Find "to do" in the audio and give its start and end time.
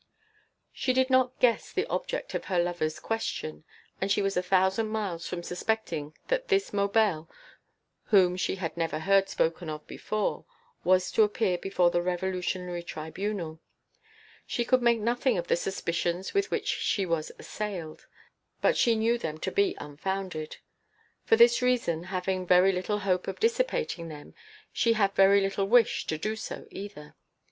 26.07-26.35